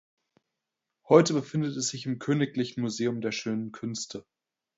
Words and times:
Heute 1.09 1.33
befindet 1.35 1.77
es 1.77 1.89
sich 1.89 2.07
im 2.07 2.17
königlichen 2.17 2.81
Museum 2.81 3.21
der 3.21 3.31
Schönen 3.31 3.71
Künste. 3.71 4.25